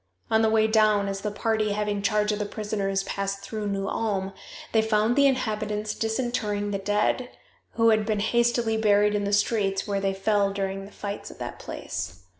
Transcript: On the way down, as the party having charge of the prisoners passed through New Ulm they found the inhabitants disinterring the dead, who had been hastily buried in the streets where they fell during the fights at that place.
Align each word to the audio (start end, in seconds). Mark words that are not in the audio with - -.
On 0.31 0.41
the 0.41 0.49
way 0.49 0.65
down, 0.65 1.07
as 1.07 1.21
the 1.21 1.29
party 1.29 1.73
having 1.73 2.01
charge 2.01 2.31
of 2.31 2.39
the 2.39 2.45
prisoners 2.47 3.03
passed 3.03 3.41
through 3.43 3.67
New 3.67 3.87
Ulm 3.87 4.33
they 4.71 4.81
found 4.81 5.15
the 5.15 5.27
inhabitants 5.27 5.93
disinterring 5.93 6.71
the 6.71 6.79
dead, 6.79 7.29
who 7.73 7.89
had 7.89 8.03
been 8.03 8.19
hastily 8.19 8.77
buried 8.77 9.13
in 9.13 9.25
the 9.25 9.31
streets 9.31 9.87
where 9.87 10.01
they 10.01 10.15
fell 10.15 10.51
during 10.53 10.85
the 10.85 10.91
fights 10.91 11.29
at 11.29 11.37
that 11.37 11.59
place. 11.59 12.23